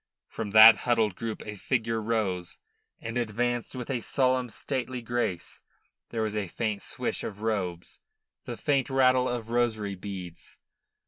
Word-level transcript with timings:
From 0.27 0.49
that 0.49 0.77
huddled 0.77 1.13
group 1.15 1.43
a 1.45 1.55
figure 1.55 2.01
rose, 2.01 2.57
and 2.99 3.19
advanced 3.19 3.75
with 3.75 3.91
a 3.91 4.01
solemn, 4.01 4.49
stately 4.49 5.03
grace. 5.03 5.61
There 6.09 6.23
was 6.23 6.35
a 6.35 6.47
faint 6.47 6.81
swish 6.81 7.23
of 7.23 7.41
robes, 7.43 7.99
the 8.45 8.57
faint 8.57 8.89
rattle 8.89 9.29
of 9.29 9.51
rosary 9.51 9.93
beads. 9.93 10.57